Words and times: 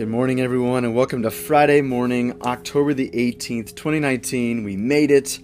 Good 0.00 0.08
morning, 0.08 0.40
everyone, 0.40 0.86
and 0.86 0.94
welcome 0.94 1.20
to 1.24 1.30
Friday 1.30 1.82
morning, 1.82 2.40
October 2.40 2.94
the 2.94 3.10
18th, 3.10 3.74
2019. 3.74 4.64
We 4.64 4.74
made 4.74 5.10
it. 5.10 5.38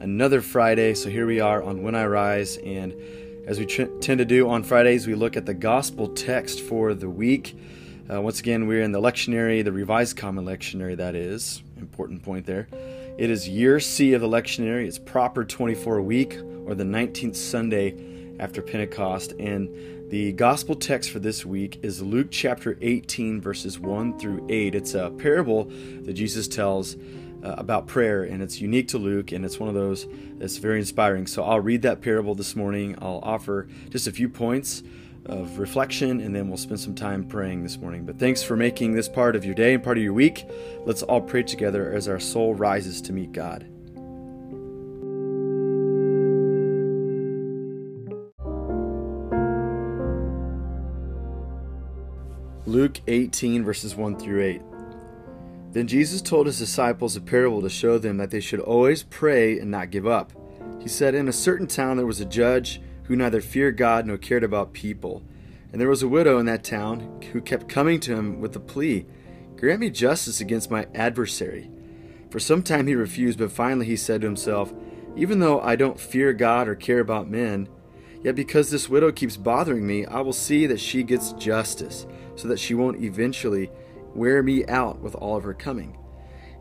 Another 0.00 0.42
Friday. 0.42 0.92
So 0.92 1.08
here 1.08 1.26
we 1.26 1.40
are 1.40 1.62
on 1.62 1.82
When 1.82 1.94
I 1.94 2.04
Rise. 2.04 2.58
And 2.58 2.94
as 3.46 3.58
we 3.58 3.64
tr- 3.64 3.84
tend 4.02 4.18
to 4.18 4.26
do 4.26 4.50
on 4.50 4.64
Fridays, 4.64 5.06
we 5.06 5.14
look 5.14 5.38
at 5.38 5.46
the 5.46 5.54
gospel 5.54 6.08
text 6.08 6.60
for 6.60 6.92
the 6.92 7.08
week. 7.08 7.56
Uh, 8.12 8.20
once 8.20 8.38
again, 8.38 8.66
we're 8.66 8.82
in 8.82 8.92
the 8.92 9.00
lectionary, 9.00 9.64
the 9.64 9.72
Revised 9.72 10.18
Common 10.18 10.44
Lectionary, 10.44 10.94
that 10.98 11.14
is. 11.14 11.62
Important 11.78 12.22
point 12.22 12.44
there. 12.44 12.68
It 13.16 13.30
is 13.30 13.48
year 13.48 13.80
C 13.80 14.12
of 14.12 14.20
the 14.20 14.28
lectionary. 14.28 14.86
It's 14.86 14.98
proper 14.98 15.42
24 15.42 16.02
week, 16.02 16.38
or 16.66 16.74
the 16.74 16.84
19th 16.84 17.34
Sunday 17.34 17.96
after 18.38 18.60
Pentecost. 18.60 19.32
And 19.38 20.01
the 20.12 20.30
gospel 20.32 20.74
text 20.74 21.08
for 21.08 21.20
this 21.20 21.46
week 21.46 21.80
is 21.82 22.02
Luke 22.02 22.26
chapter 22.30 22.76
18, 22.82 23.40
verses 23.40 23.78
1 23.78 24.18
through 24.18 24.46
8. 24.50 24.74
It's 24.74 24.92
a 24.92 25.08
parable 25.08 25.64
that 26.02 26.12
Jesus 26.12 26.46
tells 26.46 26.96
uh, 26.96 27.54
about 27.56 27.86
prayer, 27.86 28.24
and 28.24 28.42
it's 28.42 28.60
unique 28.60 28.88
to 28.88 28.98
Luke, 28.98 29.32
and 29.32 29.42
it's 29.42 29.58
one 29.58 29.70
of 29.70 29.74
those 29.74 30.06
that's 30.34 30.58
very 30.58 30.80
inspiring. 30.80 31.26
So 31.26 31.42
I'll 31.42 31.60
read 31.60 31.80
that 31.82 32.02
parable 32.02 32.34
this 32.34 32.54
morning. 32.54 32.94
I'll 33.00 33.20
offer 33.22 33.68
just 33.88 34.06
a 34.06 34.12
few 34.12 34.28
points 34.28 34.82
of 35.24 35.58
reflection, 35.58 36.20
and 36.20 36.36
then 36.36 36.48
we'll 36.48 36.58
spend 36.58 36.80
some 36.80 36.94
time 36.94 37.24
praying 37.24 37.62
this 37.62 37.78
morning. 37.78 38.04
But 38.04 38.18
thanks 38.18 38.42
for 38.42 38.54
making 38.54 38.92
this 38.92 39.08
part 39.08 39.34
of 39.34 39.46
your 39.46 39.54
day 39.54 39.72
and 39.72 39.82
part 39.82 39.96
of 39.96 40.04
your 40.04 40.12
week. 40.12 40.44
Let's 40.84 41.02
all 41.02 41.22
pray 41.22 41.42
together 41.42 41.90
as 41.90 42.06
our 42.06 42.20
soul 42.20 42.54
rises 42.54 43.00
to 43.00 43.14
meet 43.14 43.32
God. 43.32 43.71
Luke 52.72 53.02
18, 53.06 53.64
verses 53.64 53.94
1 53.94 54.18
through 54.18 54.42
8. 54.42 54.62
Then 55.72 55.86
Jesus 55.86 56.22
told 56.22 56.46
his 56.46 56.58
disciples 56.58 57.14
a 57.14 57.20
parable 57.20 57.60
to 57.60 57.68
show 57.68 57.98
them 57.98 58.16
that 58.16 58.30
they 58.30 58.40
should 58.40 58.60
always 58.60 59.02
pray 59.02 59.58
and 59.58 59.70
not 59.70 59.90
give 59.90 60.06
up. 60.06 60.32
He 60.80 60.88
said, 60.88 61.14
In 61.14 61.28
a 61.28 61.34
certain 61.34 61.66
town 61.66 61.98
there 61.98 62.06
was 62.06 62.22
a 62.22 62.24
judge 62.24 62.80
who 63.02 63.14
neither 63.14 63.42
feared 63.42 63.76
God 63.76 64.06
nor 64.06 64.16
cared 64.16 64.42
about 64.42 64.72
people. 64.72 65.22
And 65.70 65.78
there 65.78 65.90
was 65.90 66.02
a 66.02 66.08
widow 66.08 66.38
in 66.38 66.46
that 66.46 66.64
town 66.64 67.20
who 67.30 67.42
kept 67.42 67.68
coming 67.68 68.00
to 68.00 68.16
him 68.16 68.40
with 68.40 68.54
the 68.54 68.60
plea, 68.60 69.04
Grant 69.56 69.80
me 69.80 69.90
justice 69.90 70.40
against 70.40 70.70
my 70.70 70.86
adversary. 70.94 71.70
For 72.30 72.40
some 72.40 72.62
time 72.62 72.86
he 72.86 72.94
refused, 72.94 73.38
but 73.38 73.52
finally 73.52 73.84
he 73.84 73.98
said 73.98 74.22
to 74.22 74.26
himself, 74.26 74.72
Even 75.14 75.40
though 75.40 75.60
I 75.60 75.76
don't 75.76 76.00
fear 76.00 76.32
God 76.32 76.68
or 76.68 76.74
care 76.74 77.00
about 77.00 77.28
men, 77.28 77.68
yet 78.22 78.34
because 78.34 78.70
this 78.70 78.88
widow 78.88 79.12
keeps 79.12 79.36
bothering 79.36 79.86
me, 79.86 80.06
I 80.06 80.22
will 80.22 80.32
see 80.32 80.66
that 80.68 80.80
she 80.80 81.02
gets 81.02 81.34
justice 81.34 82.06
so 82.36 82.48
that 82.48 82.58
she 82.58 82.74
won't 82.74 83.02
eventually 83.02 83.70
wear 84.14 84.42
me 84.42 84.64
out 84.66 85.00
with 85.00 85.14
all 85.14 85.36
of 85.36 85.44
her 85.44 85.54
coming. 85.54 85.96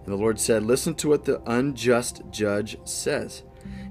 And 0.03 0.13
the 0.13 0.17
Lord 0.17 0.39
said, 0.39 0.63
Listen 0.63 0.95
to 0.95 1.09
what 1.09 1.25
the 1.25 1.41
unjust 1.45 2.21
judge 2.31 2.77
says. 2.85 3.43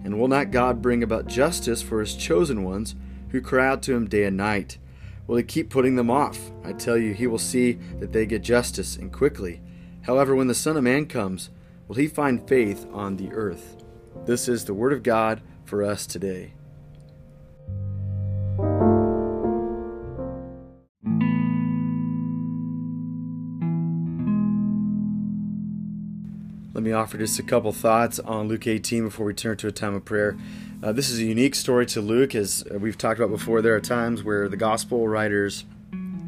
And 0.05 0.19
will 0.19 0.29
not 0.29 0.51
God 0.51 0.83
bring 0.83 1.03
about 1.03 1.27
justice 1.27 1.83
for 1.83 2.01
his 2.01 2.17
chosen 2.17 2.65
ones 2.65 2.97
who 3.31 3.41
cry 3.41 3.69
out 3.69 3.83
to 3.85 3.95
him 3.95 4.09
day 4.09 4.25
and 4.25 4.37
night? 4.37 4.79
Will 5.27 5.37
he 5.37 5.45
keep 5.45 5.71
putting 5.71 5.95
them 5.95 6.11
off? 6.11 6.51
I 6.65 6.73
tell 6.73 6.97
you, 6.97 7.15
he 7.15 7.29
will 7.29 7.39
see 7.39 7.75
that 8.01 8.13
they 8.13 8.27
get 8.27 8.43
justice 8.43 8.97
and 8.97 9.13
quickly. 9.13 9.61
However, 10.03 10.35
when 10.35 10.49
the 10.49 10.55
Son 10.55 10.77
of 10.77 10.83
Man 10.83 11.07
comes, 11.07 11.51
will 11.87 11.97
he 11.97 12.09
find 12.09 12.49
faith 12.49 12.87
on 12.93 13.17
the 13.17 13.31
earth? 13.33 13.77
This 14.27 14.49
is 14.49 14.65
the 14.65 14.75
word 14.75 14.93
of 14.93 15.05
God 15.05 15.41
for 15.65 15.85
us 15.85 16.07
today. 16.07 16.55
Let 26.81 26.87
me 26.87 26.93
offer 26.93 27.19
just 27.19 27.39
a 27.39 27.43
couple 27.43 27.71
thoughts 27.73 28.19
on 28.19 28.49
Luke 28.49 28.67
18 28.67 29.05
before 29.05 29.27
we 29.27 29.35
turn 29.35 29.55
to 29.59 29.69
a 29.69 29.71
time 29.71 29.95
of 29.95 30.07
prayer. 30.07 30.39
Uh, 30.83 30.93
this 30.93 31.11
is 31.11 31.19
a 31.19 31.25
unique 31.25 31.55
story 31.55 31.85
to 31.85 32.01
Luke, 32.01 32.35
as 32.35 32.65
we've 32.71 32.97
talked 32.97 33.21
about 33.21 33.29
before. 33.29 33.61
There 33.61 33.75
are 33.77 33.81
times 33.81 34.23
where 34.23 34.49
the 34.49 34.57
gospel 34.57 35.07
writers 35.07 35.67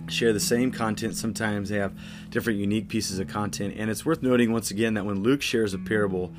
share 0.09 0.35
the 0.35 0.41
same 0.41 0.71
content. 0.71 1.17
Sometimes 1.17 1.71
they 1.71 1.79
have 1.79 1.99
different 2.29 2.59
unique 2.59 2.91
pieces 2.91 3.19
of 3.19 3.29
content. 3.29 3.77
And 3.79 3.91
it's 3.91 4.05
worth 4.05 4.23
noting 4.23 4.53
once 4.53 4.71
again 4.71 4.93
that 4.93 5.07
when 5.07 5.23
Luke 5.23 5.41
shares 5.41 5.73
a 5.73 5.79
parable, 5.79 6.35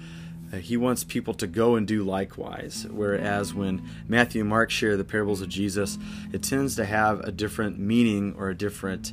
uh, 0.54 0.58
he 0.58 0.78
wants 0.78 1.04
people 1.04 1.34
to 1.34 1.48
go 1.48 1.74
and 1.74 1.88
do 1.88 2.04
likewise. 2.04 2.86
Whereas 2.92 3.56
when 3.56 3.82
Matthew 4.08 4.42
and 4.42 4.50
Mark 4.52 4.70
share 4.70 4.96
the 4.96 5.04
parables 5.04 5.42
of 5.42 5.50
Jesus, 5.50 5.98
it 6.32 6.44
tends 6.44 6.76
to 6.76 6.86
have 6.86 7.22
a 7.22 7.32
different 7.32 7.80
meaning 7.80 8.36
or 8.38 8.50
a 8.50 8.56
different. 8.56 9.12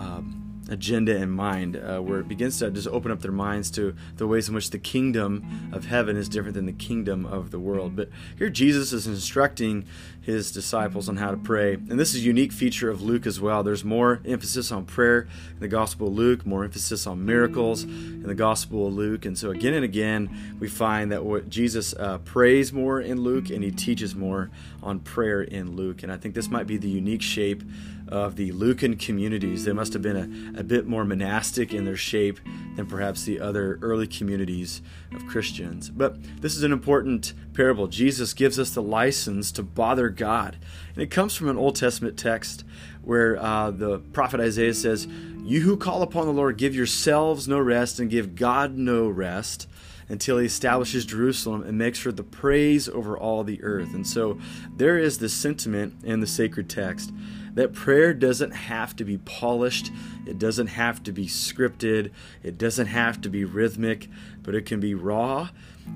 Uh, 0.00 0.02
um, 0.02 0.41
agenda 0.72 1.14
in 1.16 1.30
mind, 1.30 1.76
uh, 1.76 2.00
where 2.00 2.18
it 2.18 2.28
begins 2.28 2.58
to 2.58 2.70
just 2.70 2.88
open 2.88 3.12
up 3.12 3.20
their 3.20 3.32
minds 3.32 3.70
to 3.72 3.94
the 4.16 4.26
ways 4.26 4.48
in 4.48 4.54
which 4.54 4.70
the 4.70 4.78
kingdom 4.78 5.70
of 5.72 5.84
heaven 5.84 6.16
is 6.16 6.28
different 6.28 6.54
than 6.54 6.66
the 6.66 6.72
kingdom 6.72 7.26
of 7.26 7.50
the 7.50 7.58
world. 7.58 7.94
But 7.94 8.08
here 8.38 8.48
Jesus 8.48 8.92
is 8.92 9.06
instructing 9.06 9.84
his 10.22 10.52
disciples 10.52 11.08
on 11.08 11.16
how 11.16 11.32
to 11.32 11.36
pray. 11.36 11.74
And 11.74 11.98
this 11.98 12.14
is 12.14 12.22
a 12.22 12.24
unique 12.24 12.52
feature 12.52 12.88
of 12.88 13.02
Luke 13.02 13.26
as 13.26 13.40
well. 13.40 13.62
There's 13.62 13.84
more 13.84 14.20
emphasis 14.24 14.70
on 14.70 14.86
prayer 14.86 15.22
in 15.54 15.60
the 15.60 15.68
Gospel 15.68 16.08
of 16.08 16.14
Luke, 16.14 16.46
more 16.46 16.64
emphasis 16.64 17.06
on 17.06 17.26
miracles 17.26 17.82
in 17.82 18.22
the 18.22 18.34
Gospel 18.34 18.86
of 18.86 18.94
Luke. 18.94 19.26
And 19.26 19.36
so 19.36 19.50
again 19.50 19.74
and 19.74 19.84
again, 19.84 20.56
we 20.60 20.68
find 20.68 21.10
that 21.12 21.24
what 21.24 21.48
Jesus 21.48 21.92
uh, 21.94 22.18
prays 22.18 22.72
more 22.72 23.00
in 23.00 23.20
Luke 23.20 23.50
and 23.50 23.64
he 23.64 23.72
teaches 23.72 24.14
more 24.14 24.50
on 24.82 25.00
prayer 25.00 25.42
in 25.42 25.76
Luke. 25.76 26.02
And 26.02 26.12
I 26.12 26.16
think 26.16 26.34
this 26.34 26.48
might 26.48 26.66
be 26.66 26.76
the 26.76 26.88
unique 26.88 27.22
shape 27.22 27.62
of 28.08 28.36
the 28.36 28.52
Lucan 28.52 28.96
communities. 28.96 29.64
There 29.64 29.74
must 29.74 29.92
have 29.94 30.02
been 30.02 30.54
a, 30.54 30.60
a 30.60 30.61
bit 30.62 30.86
more 30.86 31.04
monastic 31.04 31.72
in 31.72 31.84
their 31.84 31.96
shape 31.96 32.40
than 32.76 32.86
perhaps 32.86 33.24
the 33.24 33.40
other 33.40 33.78
early 33.82 34.06
communities 34.06 34.82
of 35.14 35.26
Christians. 35.26 35.90
But 35.90 36.16
this 36.40 36.56
is 36.56 36.62
an 36.62 36.72
important 36.72 37.34
parable. 37.54 37.86
Jesus 37.86 38.34
gives 38.34 38.58
us 38.58 38.70
the 38.70 38.82
license 38.82 39.52
to 39.52 39.62
bother 39.62 40.08
God. 40.08 40.56
And 40.94 41.02
it 41.02 41.10
comes 41.10 41.34
from 41.34 41.48
an 41.48 41.56
Old 41.56 41.76
Testament 41.76 42.18
text 42.18 42.64
where 43.02 43.38
uh, 43.38 43.70
the 43.70 43.98
prophet 43.98 44.40
Isaiah 44.40 44.74
says, 44.74 45.06
You 45.44 45.60
who 45.60 45.76
call 45.76 46.02
upon 46.02 46.26
the 46.26 46.32
Lord, 46.32 46.56
give 46.56 46.74
yourselves 46.74 47.48
no 47.48 47.58
rest 47.58 47.98
and 47.98 48.10
give 48.10 48.34
God 48.34 48.76
no 48.76 49.08
rest 49.08 49.68
until 50.08 50.38
he 50.38 50.46
establishes 50.46 51.04
Jerusalem 51.04 51.62
and 51.62 51.78
makes 51.78 52.02
her 52.02 52.12
the 52.12 52.22
praise 52.22 52.88
over 52.88 53.16
all 53.16 53.44
the 53.44 53.62
earth. 53.62 53.94
And 53.94 54.06
so 54.06 54.38
there 54.76 54.98
is 54.98 55.18
this 55.18 55.32
sentiment 55.32 56.04
in 56.04 56.20
the 56.20 56.26
sacred 56.26 56.68
text 56.68 57.12
that 57.54 57.72
prayer 57.72 58.14
doesn't 58.14 58.52
have 58.52 58.96
to 58.96 59.04
be 59.04 59.18
polished, 59.18 59.90
it 60.26 60.38
doesn't 60.38 60.68
have 60.68 61.02
to 61.04 61.12
be 61.12 61.26
scripted, 61.26 62.10
it 62.42 62.58
doesn't 62.58 62.86
have 62.86 63.20
to 63.20 63.28
be 63.28 63.44
rhythmic, 63.44 64.08
but 64.42 64.54
it 64.54 64.66
can 64.66 64.80
be 64.80 64.94
raw, 64.94 65.48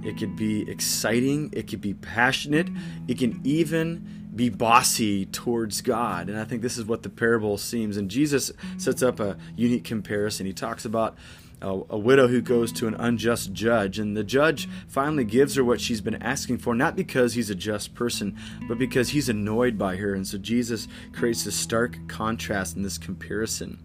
it 0.02 0.18
could 0.18 0.36
be 0.36 0.68
exciting, 0.70 1.50
it 1.52 1.68
could 1.68 1.80
be 1.80 1.94
passionate, 1.94 2.68
it 3.08 3.18
can 3.18 3.40
even 3.44 4.26
be 4.34 4.50
bossy 4.50 5.24
towards 5.24 5.80
God. 5.80 6.28
And 6.28 6.38
I 6.38 6.44
think 6.44 6.60
this 6.60 6.76
is 6.76 6.84
what 6.84 7.02
the 7.02 7.08
parable 7.08 7.56
seems. 7.56 7.96
And 7.96 8.10
Jesus 8.10 8.52
sets 8.76 9.02
up 9.02 9.18
a 9.18 9.38
unique 9.56 9.84
comparison. 9.84 10.44
He 10.44 10.52
talks 10.52 10.84
about 10.84 11.16
a, 11.62 11.68
a, 11.90 11.98
widow 11.98 12.28
who 12.28 12.40
goes 12.40 12.70
to 12.72 12.86
an 12.86 12.94
unjust 12.94 13.52
judge, 13.52 13.98
and 13.98 14.16
the 14.16 14.24
judge 14.24 14.68
finally 14.88 15.24
gives 15.24 15.54
her 15.54 15.64
what 15.64 15.80
she's 15.80 16.00
been 16.00 16.22
asking 16.22 16.58
for, 16.58 16.74
not 16.74 16.96
because 16.96 17.34
he's 17.34 17.50
a 17.50 17.54
just 17.54 17.94
person, 17.94 18.36
but 18.68 18.78
because 18.78 19.10
he's 19.10 19.28
annoyed 19.28 19.78
by 19.78 19.96
her. 19.96 20.14
And 20.14 20.26
so 20.26 20.38
Jesus 20.38 20.86
creates 21.12 21.44
this 21.44 21.56
stark 21.56 21.96
contrast 22.08 22.76
in 22.76 22.82
this 22.82 22.98
comparison 22.98 23.78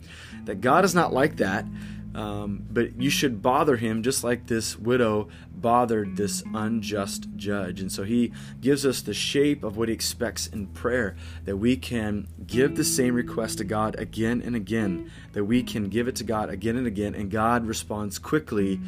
that 0.46 0.62
God 0.62 0.84
is 0.84 0.96
not 0.96 1.14
like 1.14 1.38
that. 1.38 1.66
Um, 2.14 2.66
but 2.70 3.00
you 3.00 3.10
should 3.10 3.42
bother 3.42 3.78
him 3.78 4.04
just 4.04 4.24
like 4.24 4.48
this 4.48 4.78
widow 4.78 5.30
bothered 5.54 6.18
this 6.18 6.44
unjust 6.54 7.28
judge. 7.36 7.80
And 7.80 7.92
so 7.92 8.04
he 8.04 8.34
gives 8.60 8.86
us 8.86 9.02
the 9.02 9.14
shape 9.14 9.64
of 9.64 9.78
what 9.78 9.88
he 9.88 9.94
expects 9.94 10.48
in 10.48 10.68
prayer 10.68 11.16
that 11.46 11.58
we 11.58 11.78
can 11.78 12.28
give 12.48 12.76
the 12.76 12.84
same 12.84 13.14
request 13.14 13.60
to 13.60 13.64
God 13.64 13.96
again 13.98 14.42
and 14.44 14.56
again, 14.56 15.12
that 15.34 15.46
we 15.46 15.64
can 15.64 15.88
give 15.90 16.08
it 16.08 16.16
to 16.18 16.24
God 16.24 16.50
again 16.50 16.76
and 16.76 16.88
again, 16.88 17.14
and 17.16 17.30
God 17.30 17.66
responds 17.66 18.18
quickly 18.20 18.80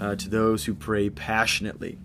uh, 0.00 0.16
to 0.16 0.28
those 0.28 0.64
who 0.64 0.74
pray 0.74 1.10
passionately. 1.10 1.98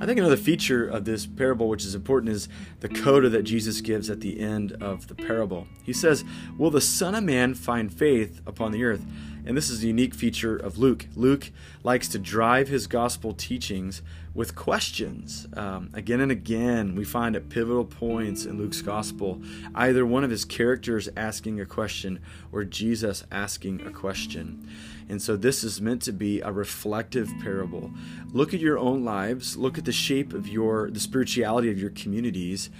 I 0.00 0.06
think 0.06 0.18
another 0.18 0.36
feature 0.36 0.86
of 0.86 1.04
this 1.04 1.26
parable, 1.26 1.68
which 1.68 1.84
is 1.84 1.94
important, 1.94 2.32
is 2.32 2.48
the 2.80 2.88
coda 2.88 3.28
that 3.28 3.42
Jesus 3.42 3.80
gives 3.80 4.08
at 4.08 4.20
the 4.20 4.40
end 4.40 4.72
of 4.80 5.08
the 5.08 5.14
parable. 5.14 5.66
He 5.82 5.92
says, 5.92 6.24
Will 6.56 6.70
the 6.70 6.80
Son 6.80 7.14
of 7.14 7.24
Man 7.24 7.54
find 7.54 7.92
faith 7.92 8.40
upon 8.46 8.72
the 8.72 8.84
earth? 8.84 9.04
And 9.46 9.56
this 9.56 9.68
is 9.68 9.82
a 9.82 9.86
unique 9.86 10.14
feature 10.14 10.56
of 10.56 10.78
Luke. 10.78 11.06
Luke 11.14 11.50
likes 11.82 12.08
to 12.08 12.18
drive 12.18 12.68
his 12.68 12.86
gospel 12.86 13.34
teachings 13.34 14.00
with 14.32 14.54
questions. 14.54 15.46
Um, 15.54 15.90
again 15.92 16.20
and 16.20 16.32
again, 16.32 16.94
we 16.94 17.04
find 17.04 17.36
at 17.36 17.48
pivotal 17.50 17.84
points 17.84 18.46
in 18.46 18.58
Luke's 18.58 18.82
gospel 18.82 19.42
either 19.74 20.04
one 20.06 20.24
of 20.24 20.30
his 20.30 20.44
characters 20.44 21.08
asking 21.16 21.60
a 21.60 21.66
question 21.66 22.20
or 22.52 22.64
Jesus 22.64 23.24
asking 23.30 23.86
a 23.86 23.90
question. 23.90 24.68
And 25.08 25.20
so 25.20 25.36
this 25.36 25.62
is 25.62 25.80
meant 25.80 26.02
to 26.02 26.12
be 26.12 26.40
a 26.40 26.50
reflective 26.50 27.30
parable. 27.42 27.92
Look 28.32 28.54
at 28.54 28.60
your 28.60 28.78
own 28.78 29.04
lives, 29.04 29.56
look 29.56 29.76
at 29.76 29.84
the 29.84 29.92
shape 29.92 30.32
of 30.32 30.48
your 30.48 30.90
the 30.90 31.00
spirituality 31.00 31.70
of 31.70 31.78
your 31.78 31.90
communities 31.90 32.70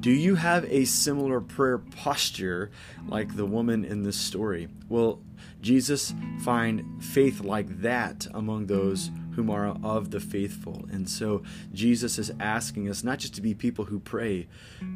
Do 0.00 0.10
you 0.12 0.36
have 0.36 0.64
a 0.66 0.84
similar 0.84 1.40
prayer 1.40 1.78
posture 1.78 2.70
like 3.08 3.34
the 3.34 3.46
woman 3.46 3.84
in 3.84 4.04
this 4.04 4.16
story? 4.16 4.68
Will 4.88 5.20
Jesus 5.60 6.14
find 6.40 7.02
faith 7.02 7.40
like 7.40 7.82
that 7.82 8.26
among 8.34 8.66
those 8.66 9.10
whom 9.34 9.50
are 9.50 9.76
of 9.84 10.10
the 10.10 10.20
faithful? 10.20 10.84
And 10.90 11.08
so 11.08 11.42
Jesus 11.72 12.18
is 12.18 12.32
asking 12.40 12.88
us 12.88 13.04
not 13.04 13.18
just 13.18 13.34
to 13.34 13.42
be 13.42 13.54
people 13.54 13.84
who 13.84 14.00
pray, 14.00 14.48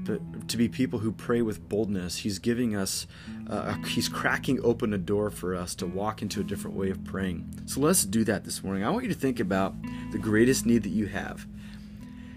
but 0.04 0.48
to 0.48 0.56
be 0.56 0.68
people 0.68 0.98
who 0.98 1.12
pray 1.12 1.42
with 1.42 1.68
boldness. 1.68 2.18
He's 2.18 2.38
giving 2.38 2.74
us, 2.74 3.06
uh, 3.48 3.74
he's 3.84 4.08
cracking 4.08 4.60
open 4.64 4.92
a 4.92 4.98
door 4.98 5.30
for 5.30 5.54
us 5.54 5.74
to 5.76 5.86
walk 5.86 6.22
into 6.22 6.40
a 6.40 6.44
different 6.44 6.76
way 6.76 6.90
of 6.90 7.04
praying. 7.04 7.62
So 7.66 7.80
let's 7.80 8.04
do 8.04 8.24
that 8.24 8.44
this 8.44 8.64
morning. 8.64 8.84
I 8.84 8.90
want 8.90 9.04
you 9.04 9.12
to 9.12 9.18
think 9.18 9.40
about 9.40 9.74
the 10.10 10.18
greatest 10.18 10.66
need 10.66 10.82
that 10.82 10.90
you 10.90 11.06
have. 11.06 11.46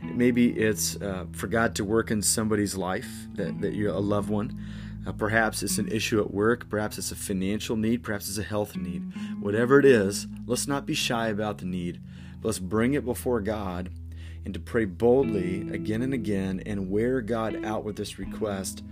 Maybe 0.04 0.52
it's 0.52 1.02
uh, 1.02 1.26
for 1.32 1.48
God 1.48 1.74
to 1.76 1.84
work 1.84 2.12
in 2.12 2.22
somebody's 2.22 2.76
life, 2.76 3.10
that, 3.34 3.60
that 3.62 3.74
you're 3.74 3.94
a 3.94 4.00
loved 4.00 4.30
one. 4.30 4.62
Uh, 5.06 5.12
perhaps 5.12 5.62
it's 5.62 5.78
an 5.78 5.88
issue 5.88 6.20
at 6.20 6.34
work, 6.34 6.70
perhaps 6.70 6.98
it's 6.98 7.12
a 7.12 7.16
financial 7.16 7.76
need, 7.76 8.04
perhaps 8.04 8.28
it's 8.28 8.38
a 8.38 8.44
health 8.44 8.76
need. 8.76 9.04
Whatever 9.40 9.80
it 9.80 9.86
is, 9.86 10.28
let's 10.48 10.68
not 10.68 10.86
be 10.86 10.94
shy 10.94 11.28
about 11.28 11.60
the 11.60 11.66
need. 11.66 12.02
Let's 12.42 12.60
bring 12.60 12.94
it 12.94 13.06
before 13.06 13.42
God 13.42 13.90
and 14.46 14.54
to 14.54 14.60
pray 14.60 14.86
boldly 14.86 15.70
again 15.72 16.02
and 16.02 16.14
again 16.14 16.62
and 16.66 16.90
wear 16.90 17.22
God 17.22 17.66
out 17.66 17.84
with 17.84 17.96
this 17.96 18.20
request 18.20 18.84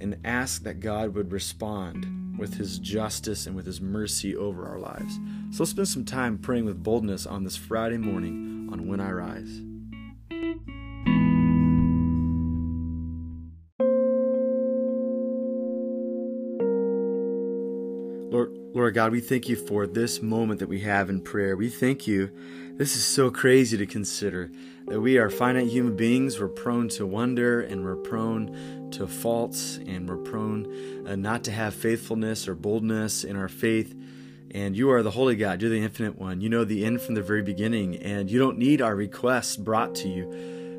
and 0.00 0.16
ask 0.24 0.62
that 0.62 0.80
God 0.80 1.14
would 1.14 1.32
respond 1.32 2.38
with 2.38 2.54
his 2.54 2.78
justice 2.78 3.46
and 3.46 3.54
with 3.54 3.66
his 3.66 3.80
mercy 3.80 4.34
over 4.34 4.66
our 4.66 4.78
lives. 4.78 5.18
So 5.50 5.62
let's 5.62 5.70
spend 5.70 5.88
some 5.88 6.04
time 6.04 6.38
praying 6.38 6.64
with 6.64 6.82
boldness 6.82 7.26
on 7.26 7.44
this 7.44 7.56
Friday 7.56 7.98
morning 7.98 8.68
on 8.72 8.86
When 8.86 9.00
I 9.00 9.10
Rise. 9.10 9.69
Lord, 18.80 18.94
God, 18.94 19.12
we 19.12 19.20
thank 19.20 19.46
you 19.46 19.56
for 19.56 19.86
this 19.86 20.22
moment 20.22 20.58
that 20.60 20.68
we 20.70 20.80
have 20.80 21.10
in 21.10 21.20
prayer. 21.20 21.54
We 21.54 21.68
thank 21.68 22.06
you. 22.06 22.30
This 22.78 22.96
is 22.96 23.04
so 23.04 23.30
crazy 23.30 23.76
to 23.76 23.84
consider 23.84 24.50
that 24.86 25.02
we 25.02 25.18
are 25.18 25.28
finite 25.28 25.66
human 25.66 25.96
beings. 25.96 26.40
We're 26.40 26.48
prone 26.48 26.88
to 26.88 27.04
wonder 27.04 27.60
and 27.60 27.84
we're 27.84 27.96
prone 27.96 28.88
to 28.92 29.06
faults 29.06 29.78
and 29.86 30.08
we're 30.08 30.16
prone 30.16 31.06
uh, 31.06 31.14
not 31.14 31.44
to 31.44 31.50
have 31.50 31.74
faithfulness 31.74 32.48
or 32.48 32.54
boldness 32.54 33.22
in 33.22 33.36
our 33.36 33.50
faith. 33.50 33.94
And 34.52 34.74
you 34.74 34.90
are 34.92 35.02
the 35.02 35.10
Holy 35.10 35.36
God. 35.36 35.60
You're 35.60 35.70
the 35.70 35.84
Infinite 35.84 36.18
One. 36.18 36.40
You 36.40 36.48
know 36.48 36.64
the 36.64 36.86
end 36.86 37.02
from 37.02 37.16
the 37.16 37.22
very 37.22 37.42
beginning, 37.42 37.96
and 37.96 38.30
you 38.30 38.38
don't 38.38 38.56
need 38.56 38.80
our 38.80 38.96
requests 38.96 39.58
brought 39.58 39.94
to 39.96 40.08
you 40.08 40.32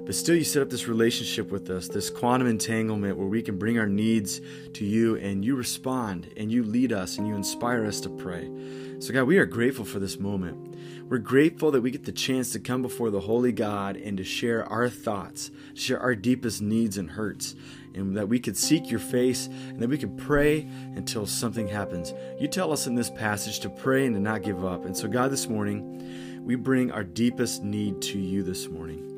but 0.06 0.16
still, 0.16 0.36
you 0.36 0.44
set 0.44 0.64
up 0.64 0.70
this 0.70 0.88
relationship 0.88 1.52
with 1.52 1.70
us, 1.70 1.88
this 1.88 2.10
quantum 2.10 2.48
entanglement 2.48 3.18
where 3.18 3.28
we 3.28 3.42
can 3.42 3.60
bring 3.60 3.78
our 3.78 3.88
needs 3.88 4.42
to 4.74 4.84
you 4.84 5.16
and 5.18 5.46
you 5.46 5.56
respond 5.56 6.34
and 6.36 6.52
you 6.52 6.64
lead 6.64 6.92
us 6.92 7.18
and 7.18 7.28
you 7.28 7.36
inspire 7.36 7.86
us 7.86 8.02
to 8.02 8.10
pray. 8.10 8.50
So, 9.00 9.14
God, 9.14 9.24
we 9.24 9.38
are 9.38 9.46
grateful 9.46 9.86
for 9.86 10.00
this 10.00 10.20
moment. 10.20 10.76
We're 11.08 11.20
grateful 11.20 11.72
that 11.72 11.82
we 11.82 11.92
get 11.92 12.06
the 12.06 12.12
chance 12.12 12.52
to 12.54 12.60
come 12.60 12.82
before 12.82 13.12
the 13.12 13.20
Holy 13.20 13.52
God 13.52 13.96
and 13.96 14.18
to 14.18 14.24
share 14.24 14.66
our 14.66 14.90
thoughts, 14.90 15.52
share 15.76 16.00
our 16.00 16.16
deepest 16.16 16.62
needs 16.62 16.98
and 16.98 17.12
hurts, 17.12 17.56
and 17.94 18.18
that 18.18 18.28
we 18.28 18.40
could 18.40 18.58
seek 18.58 18.90
your 18.90 19.00
face 19.00 19.48
and 19.48 19.80
that 19.80 19.90
we 19.90 19.98
could 19.98 20.18
pray 20.18 20.68
until 20.96 21.26
something 21.26 21.68
happens. 21.68 22.14
You 22.40 22.48
tell 22.48 22.72
us 22.72 22.88
in 22.88 22.96
this 22.96 23.10
passage 23.10 23.60
to 23.60 23.70
pray 23.70 24.06
and 24.06 24.16
to 24.16 24.22
not 24.22 24.42
give 24.42 24.64
up. 24.64 24.86
And 24.86 24.96
so, 24.96 25.08
God, 25.08 25.32
this 25.32 25.48
morning, 25.48 26.44
we 26.44 26.56
bring 26.56 26.92
our 26.92 27.04
deepest 27.04 27.64
need 27.64 28.02
to 28.04 28.20
you 28.20 28.42
this 28.42 28.68
morning. 28.68 29.11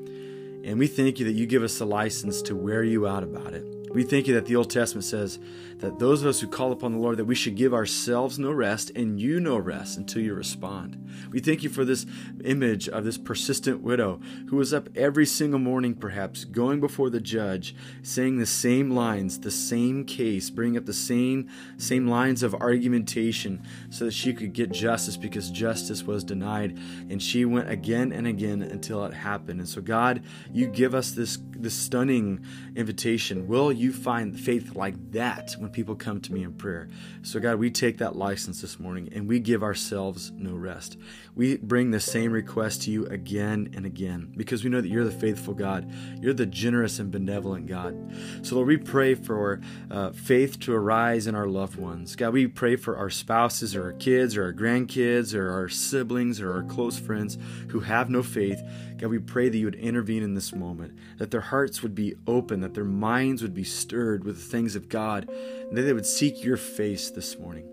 And 0.63 0.79
we 0.79 0.87
thank 0.87 1.19
you 1.19 1.25
that 1.25 1.33
you 1.33 1.45
give 1.45 1.61
us 1.61 1.77
the 1.77 1.85
license 1.85 2.41
to 2.43 2.55
wear 2.55 2.83
you 2.83 3.05
out 3.05 3.23
about 3.23 3.53
it. 3.53 3.65
We 3.93 4.03
thank 4.03 4.27
you 4.27 4.33
that 4.33 4.47
the 4.47 4.55
Old 4.55 4.71
Testament 4.71 5.05
says 5.05 5.37
that 5.77 5.99
those 5.99 6.21
of 6.21 6.27
us 6.27 6.39
who 6.39 6.47
call 6.47 6.71
upon 6.71 6.93
the 6.93 6.97
Lord, 6.97 7.17
that 7.17 7.25
we 7.25 7.35
should 7.35 7.55
give 7.55 7.73
ourselves 7.73 8.39
no 8.39 8.51
rest 8.51 8.89
and 8.95 9.19
you 9.19 9.39
no 9.39 9.57
rest 9.57 9.97
until 9.97 10.21
you 10.21 10.33
respond. 10.33 10.97
We 11.31 11.39
thank 11.39 11.61
you 11.61 11.69
for 11.69 11.85
this 11.85 12.05
image 12.43 12.89
of 12.89 13.03
this 13.03 13.17
persistent 13.17 13.81
widow 13.81 14.19
who 14.49 14.55
was 14.55 14.73
up 14.73 14.89
every 14.95 15.25
single 15.25 15.59
morning, 15.59 15.93
perhaps, 15.93 16.43
going 16.43 16.79
before 16.79 17.09
the 17.09 17.19
judge, 17.19 17.75
saying 18.01 18.39
the 18.39 18.45
same 18.45 18.91
lines, 18.91 19.39
the 19.39 19.51
same 19.51 20.05
case, 20.05 20.49
bringing 20.49 20.77
up 20.77 20.85
the 20.85 20.93
same, 20.93 21.49
same 21.77 22.07
lines 22.07 22.43
of 22.43 22.55
argumentation 22.55 23.61
so 23.89 24.05
that 24.05 24.13
she 24.13 24.33
could 24.33 24.53
get 24.53 24.71
justice 24.71 25.17
because 25.17 25.51
justice 25.51 26.01
was 26.03 26.23
denied. 26.23 26.77
And 27.09 27.21
she 27.21 27.45
went 27.45 27.69
again 27.69 28.11
and 28.11 28.25
again 28.25 28.61
until 28.61 29.05
it 29.05 29.13
happened. 29.13 29.59
And 29.59 29.69
so, 29.69 29.81
God, 29.81 30.23
you 30.51 30.67
give 30.67 30.95
us 30.95 31.11
this, 31.11 31.37
this 31.51 31.75
stunning 31.75 32.43
invitation. 32.75 33.47
Will 33.47 33.71
you 33.71 33.82
find 33.91 34.39
faith 34.39 34.75
like 34.75 35.11
that 35.11 35.55
when 35.57 35.69
people 35.69 35.95
come 35.95 36.21
to 36.21 36.33
me 36.33 36.43
in 36.43 36.53
prayer? 36.53 36.89
So, 37.23 37.39
God, 37.39 37.57
we 37.57 37.71
take 37.71 37.97
that 37.97 38.15
license 38.15 38.61
this 38.61 38.79
morning 38.79 39.09
and 39.13 39.27
we 39.27 39.39
give 39.39 39.63
ourselves 39.63 40.31
no 40.31 40.53
rest. 40.53 40.97
We 41.35 41.57
bring 41.57 41.91
the 41.91 41.99
same 41.99 42.31
request 42.31 42.83
to 42.83 42.91
you 42.91 43.05
again 43.07 43.71
and 43.75 43.85
again 43.85 44.31
because 44.37 44.63
we 44.63 44.69
know 44.69 44.81
that 44.81 44.87
you're 44.87 45.03
the 45.03 45.11
faithful 45.11 45.53
God. 45.53 45.91
You're 46.21 46.33
the 46.33 46.45
generous 46.45 46.99
and 46.99 47.11
benevolent 47.11 47.65
God. 47.65 48.15
So, 48.43 48.55
Lord, 48.55 48.67
we 48.67 48.77
pray 48.77 49.15
for 49.15 49.59
uh, 49.89 50.11
faith 50.11 50.59
to 50.61 50.73
arise 50.73 51.27
in 51.27 51.35
our 51.35 51.47
loved 51.47 51.77
ones. 51.77 52.15
God, 52.15 52.33
we 52.33 52.47
pray 52.47 52.75
for 52.75 52.97
our 52.97 53.09
spouses 53.09 53.75
or 53.75 53.83
our 53.85 53.93
kids 53.93 54.37
or 54.37 54.43
our 54.43 54.53
grandkids 54.53 55.33
or 55.33 55.51
our 55.51 55.69
siblings 55.69 56.39
or 56.39 56.53
our 56.53 56.63
close 56.63 56.99
friends 56.99 57.37
who 57.69 57.79
have 57.79 58.09
no 58.09 58.23
faith. 58.23 58.61
God, 59.03 59.11
we 59.11 59.19
pray 59.19 59.49
that 59.49 59.57
you 59.57 59.65
would 59.65 59.75
intervene 59.75 60.23
in 60.23 60.33
this 60.33 60.55
moment, 60.55 60.97
that 61.17 61.29
their 61.29 61.41
hearts 61.41 61.83
would 61.83 61.93
be 61.93 62.15
open, 62.25 62.61
that 62.61 62.73
their 62.73 62.85
minds 62.85 63.41
would 63.41 63.53
be 63.53 63.65
stirred 63.65 64.23
with 64.23 64.37
the 64.37 64.41
things 64.41 64.77
of 64.77 64.87
God, 64.87 65.27
and 65.27 65.77
that 65.77 65.81
they 65.81 65.91
would 65.91 66.05
seek 66.05 66.41
your 66.41 66.55
face 66.55 67.09
this 67.09 67.37
morning. 67.37 67.67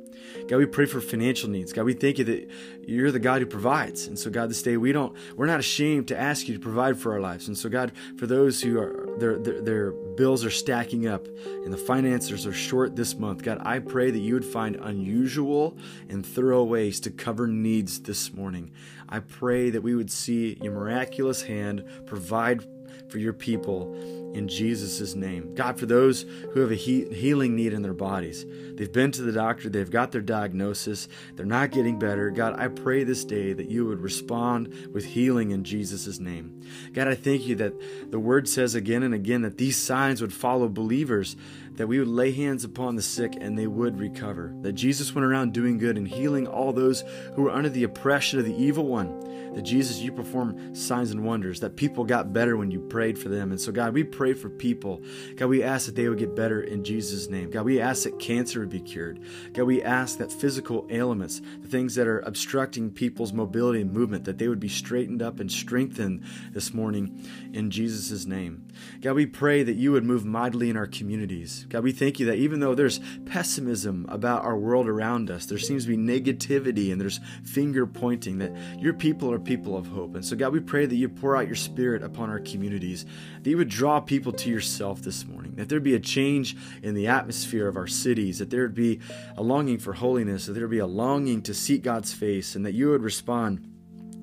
God, 0.48 0.56
we 0.56 0.66
pray 0.66 0.86
for 0.86 1.00
financial 1.00 1.48
needs. 1.48 1.72
God, 1.72 1.84
we 1.84 1.94
thank 1.94 2.18
you 2.18 2.24
that 2.24 2.50
you're 2.86 3.12
the 3.12 3.18
God 3.18 3.40
who 3.40 3.46
provides. 3.46 4.06
And 4.06 4.18
so, 4.18 4.30
God, 4.30 4.50
this 4.50 4.62
day 4.62 4.76
we 4.76 4.92
don't, 4.92 5.14
we're 5.36 5.46
not 5.46 5.60
ashamed 5.60 6.08
to 6.08 6.18
ask 6.18 6.48
you 6.48 6.54
to 6.54 6.60
provide 6.60 6.98
for 6.98 7.12
our 7.12 7.20
lives. 7.20 7.48
And 7.48 7.56
so, 7.56 7.68
God, 7.68 7.92
for 8.18 8.26
those 8.26 8.60
who 8.60 8.78
are, 8.78 9.08
their, 9.18 9.38
their, 9.38 9.60
their 9.60 9.92
bills 9.92 10.44
are 10.44 10.50
stacking 10.50 11.06
up 11.06 11.26
and 11.26 11.72
the 11.72 11.78
finances 11.78 12.46
are 12.46 12.52
short 12.52 12.96
this 12.96 13.14
month, 13.14 13.42
God, 13.42 13.58
I 13.64 13.78
pray 13.78 14.10
that 14.10 14.18
you 14.18 14.34
would 14.34 14.44
find 14.44 14.76
unusual 14.76 15.76
and 16.08 16.24
thorough 16.24 16.64
ways 16.64 17.00
to 17.00 17.10
cover 17.10 17.46
needs 17.46 18.00
this 18.00 18.32
morning. 18.32 18.72
I 19.08 19.20
pray 19.20 19.70
that 19.70 19.82
we 19.82 19.94
would 19.94 20.10
see 20.10 20.58
your 20.62 20.72
miraculous 20.72 21.42
hand 21.42 21.84
provide 22.06 22.64
for 23.08 23.18
your 23.18 23.32
people 23.32 23.94
in 24.34 24.46
Jesus' 24.48 25.14
name. 25.14 25.54
God, 25.54 25.78
for 25.78 25.86
those 25.86 26.24
who 26.52 26.60
have 26.60 26.70
a 26.70 26.76
he- 26.76 27.12
healing 27.12 27.56
need 27.56 27.72
in 27.72 27.82
their 27.82 27.94
bodies, 27.94 28.46
they've 28.74 28.92
been 28.92 29.10
to 29.12 29.22
the 29.22 29.32
doctor, 29.32 29.68
they've 29.68 29.90
got 29.90 30.12
their 30.12 30.20
diagnosis, 30.20 31.08
they're 31.34 31.46
not 31.46 31.70
getting 31.70 31.98
better. 31.98 32.30
God, 32.30 32.58
I 32.58 32.68
pray 32.68 33.04
this 33.04 33.24
day 33.24 33.52
that 33.52 33.68
you 33.68 33.86
would 33.86 34.00
respond 34.00 34.72
with 34.92 35.04
healing 35.04 35.50
in 35.50 35.64
Jesus' 35.64 36.20
name. 36.20 36.60
God, 36.92 37.08
I 37.08 37.14
thank 37.14 37.46
you 37.46 37.56
that 37.56 37.74
the 38.10 38.20
word 38.20 38.48
says 38.48 38.74
again 38.74 39.02
and 39.02 39.14
again 39.14 39.42
that 39.42 39.58
these 39.58 39.76
signs 39.76 40.20
would 40.20 40.32
follow 40.32 40.68
believers, 40.68 41.36
that 41.80 41.86
we 41.86 41.98
would 41.98 42.08
lay 42.08 42.30
hands 42.30 42.62
upon 42.62 42.94
the 42.94 43.00
sick 43.00 43.38
and 43.40 43.58
they 43.58 43.66
would 43.66 43.98
recover. 43.98 44.52
That 44.60 44.74
Jesus 44.74 45.14
went 45.14 45.24
around 45.24 45.54
doing 45.54 45.78
good 45.78 45.96
and 45.96 46.06
healing 46.06 46.46
all 46.46 46.74
those 46.74 47.04
who 47.34 47.40
were 47.40 47.50
under 47.50 47.70
the 47.70 47.84
oppression 47.84 48.38
of 48.38 48.44
the 48.44 48.54
evil 48.54 48.84
one 48.84 49.18
that 49.54 49.62
Jesus, 49.62 49.98
you 49.98 50.12
perform 50.12 50.74
signs 50.74 51.10
and 51.10 51.24
wonders, 51.24 51.60
that 51.60 51.76
people 51.76 52.04
got 52.04 52.32
better 52.32 52.56
when 52.56 52.70
you 52.70 52.80
prayed 52.80 53.18
for 53.18 53.28
them. 53.28 53.50
And 53.50 53.60
so, 53.60 53.72
God, 53.72 53.94
we 53.94 54.04
pray 54.04 54.32
for 54.32 54.48
people. 54.48 55.02
God, 55.36 55.46
we 55.46 55.62
ask 55.62 55.86
that 55.86 55.96
they 55.96 56.08
would 56.08 56.18
get 56.18 56.36
better 56.36 56.62
in 56.62 56.84
Jesus' 56.84 57.28
name. 57.28 57.50
God, 57.50 57.64
we 57.64 57.80
ask 57.80 58.04
that 58.04 58.18
cancer 58.18 58.60
would 58.60 58.70
be 58.70 58.80
cured. 58.80 59.20
God, 59.52 59.64
we 59.64 59.82
ask 59.82 60.18
that 60.18 60.32
physical 60.32 60.86
ailments, 60.90 61.40
the 61.60 61.68
things 61.68 61.94
that 61.96 62.06
are 62.06 62.20
obstructing 62.20 62.90
people's 62.90 63.32
mobility 63.32 63.80
and 63.80 63.92
movement, 63.92 64.24
that 64.24 64.38
they 64.38 64.48
would 64.48 64.60
be 64.60 64.68
straightened 64.68 65.22
up 65.22 65.40
and 65.40 65.50
strengthened 65.50 66.24
this 66.52 66.72
morning 66.72 67.26
in 67.52 67.70
Jesus' 67.70 68.26
name. 68.26 68.68
God, 69.00 69.14
we 69.14 69.26
pray 69.26 69.62
that 69.62 69.76
you 69.76 69.92
would 69.92 70.04
move 70.04 70.24
mightily 70.24 70.70
in 70.70 70.76
our 70.76 70.86
communities. 70.86 71.66
God, 71.70 71.84
we 71.84 71.92
thank 71.92 72.18
you 72.18 72.26
that 72.26 72.36
even 72.36 72.58
though 72.58 72.74
there's 72.74 73.00
pessimism 73.26 74.04
about 74.08 74.44
our 74.44 74.58
world 74.58 74.88
around 74.88 75.30
us, 75.30 75.46
there 75.46 75.56
seems 75.56 75.84
to 75.84 75.96
be 75.96 75.96
negativity 75.96 76.90
and 76.90 77.00
there's 77.00 77.20
finger 77.44 77.86
pointing, 77.86 78.38
that 78.38 78.54
your 78.78 78.92
people 78.92 79.32
are 79.32 79.38
people 79.38 79.76
of 79.76 79.86
hope. 79.86 80.16
And 80.16 80.24
so, 80.24 80.34
God, 80.34 80.52
we 80.52 80.58
pray 80.58 80.84
that 80.84 80.96
you 80.96 81.08
pour 81.08 81.36
out 81.36 81.46
your 81.46 81.54
spirit 81.54 82.02
upon 82.02 82.28
our 82.28 82.40
communities, 82.40 83.06
that 83.40 83.48
you 83.48 83.56
would 83.56 83.68
draw 83.68 84.00
people 84.00 84.32
to 84.32 84.50
yourself 84.50 85.00
this 85.02 85.24
morning, 85.24 85.54
that 85.54 85.68
there'd 85.68 85.84
be 85.84 85.94
a 85.94 86.00
change 86.00 86.56
in 86.82 86.94
the 86.94 87.06
atmosphere 87.06 87.68
of 87.68 87.76
our 87.76 87.86
cities, 87.86 88.40
that 88.40 88.50
there 88.50 88.62
would 88.62 88.74
be 88.74 88.98
a 89.36 89.42
longing 89.42 89.78
for 89.78 89.92
holiness, 89.92 90.46
that 90.46 90.52
there 90.54 90.64
would 90.64 90.70
be 90.70 90.78
a 90.78 90.86
longing 90.86 91.40
to 91.42 91.54
seek 91.54 91.82
God's 91.82 92.12
face, 92.12 92.56
and 92.56 92.66
that 92.66 92.74
you 92.74 92.90
would 92.90 93.02
respond 93.02 93.66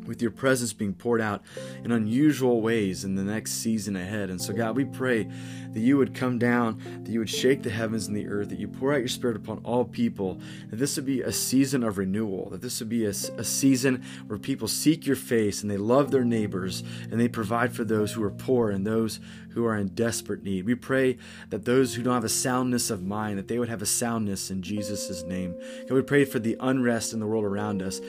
with 0.07 0.21
your 0.21 0.31
presence 0.31 0.73
being 0.73 0.93
poured 0.93 1.21
out 1.21 1.43
in 1.83 1.91
unusual 1.91 2.61
ways 2.61 3.03
in 3.03 3.15
the 3.15 3.23
next 3.23 3.53
season 3.53 3.95
ahead. 3.95 4.29
And 4.29 4.41
so, 4.41 4.53
God, 4.53 4.75
we 4.75 4.85
pray 4.85 5.27
that 5.73 5.79
you 5.79 5.97
would 5.97 6.15
come 6.15 6.39
down, 6.39 6.81
that 7.03 7.11
you 7.11 7.19
would 7.19 7.29
shake 7.29 7.61
the 7.61 7.69
heavens 7.69 8.07
and 8.07 8.15
the 8.15 8.27
earth, 8.27 8.49
that 8.49 8.59
you 8.59 8.67
pour 8.67 8.93
out 8.93 8.99
your 8.99 9.07
spirit 9.07 9.35
upon 9.35 9.59
all 9.63 9.85
people, 9.85 10.39
that 10.69 10.77
this 10.77 10.95
would 10.95 11.05
be 11.05 11.21
a 11.21 11.31
season 11.31 11.83
of 11.83 11.97
renewal, 11.97 12.49
that 12.49 12.61
this 12.61 12.79
would 12.79 12.89
be 12.89 13.05
a, 13.05 13.09
a 13.09 13.43
season 13.43 14.03
where 14.27 14.39
people 14.39 14.67
seek 14.67 15.05
your 15.05 15.15
face 15.15 15.61
and 15.61 15.69
they 15.69 15.77
love 15.77 16.11
their 16.11 16.25
neighbors 16.25 16.83
and 17.11 17.19
they 17.19 17.27
provide 17.27 17.73
for 17.73 17.83
those 17.83 18.13
who 18.13 18.23
are 18.23 18.31
poor 18.31 18.71
and 18.71 18.87
those 18.87 19.19
who 19.57 19.65
are 19.65 19.75
in 19.75 19.87
desperate 19.89 20.43
need. 20.43 20.65
We 20.65 20.75
pray 20.75 21.17
that 21.49 21.65
those 21.65 21.95
who 21.95 22.03
don't 22.03 22.13
have 22.13 22.23
a 22.23 22.29
soundness 22.29 22.89
of 22.91 23.03
mind, 23.03 23.39
that 23.39 23.47
they 23.47 23.57
would 23.57 23.69
have 23.69 23.81
a 23.81 23.87
soundness 23.87 24.51
in 24.51 24.61
Jesus' 24.61 25.23
name. 25.23 25.55
God, 25.87 25.95
we 25.95 26.01
pray 26.03 26.25
for 26.25 26.37
the 26.37 26.57
unrest 26.59 27.11
in 27.13 27.19
the 27.19 27.25
world 27.25 27.43
around 27.43 27.81
us 27.81 27.99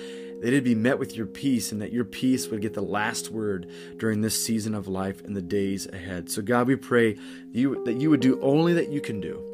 that 0.41 0.49
it'd 0.49 0.65
be 0.65 0.75
met 0.75 0.99
with 0.99 1.17
your 1.17 1.27
peace 1.27 1.73
and 1.73 1.83
that 1.83 1.93
your 1.93 2.05
peace 2.05 2.49
would 2.49 2.61
get 2.61 2.75
the 2.75 2.83
last 2.83 3.31
word 3.31 3.71
during 3.97 4.21
this 4.21 4.43
season 4.43 4.75
of 4.75 4.87
life 4.87 5.25
and 5.25 5.37
the 5.37 5.43
days 5.43 5.87
ahead. 5.87 6.31
So, 6.31 6.43
God, 6.43 6.67
we 6.67 6.77
pray 6.77 7.15
that 7.15 7.23
you, 7.53 7.83
that 7.85 8.01
you 8.01 8.11
would 8.11 8.21
do 8.21 8.41
only 8.41 8.73
that 8.75 8.89
you 8.91 9.01
can 9.01 9.21
do. 9.21 9.45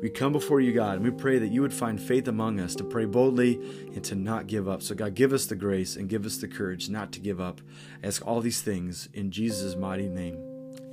We 0.00 0.10
come 0.10 0.32
before 0.32 0.60
you, 0.60 0.72
God, 0.72 0.96
and 0.96 1.04
we 1.04 1.10
pray 1.10 1.38
that 1.38 1.48
you 1.48 1.62
would 1.62 1.72
find 1.72 2.00
faith 2.00 2.28
among 2.28 2.60
us 2.60 2.74
to 2.76 2.84
pray 2.84 3.06
boldly 3.06 3.54
and 3.94 4.04
to 4.04 4.14
not 4.14 4.46
give 4.46 4.68
up. 4.68 4.82
So, 4.82 4.94
God, 4.94 5.14
give 5.14 5.32
us 5.32 5.46
the 5.46 5.56
grace 5.56 5.96
and 5.96 6.08
give 6.08 6.26
us 6.26 6.36
the 6.36 6.48
courage 6.48 6.90
not 6.90 7.10
to 7.12 7.20
give 7.20 7.40
up. 7.40 7.60
I 8.02 8.08
ask 8.08 8.26
all 8.26 8.40
these 8.40 8.60
things 8.60 9.08
in 9.14 9.30
Jesus' 9.30 9.76
mighty 9.76 10.08
name. 10.08 10.38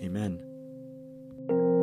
Amen. 0.02 1.81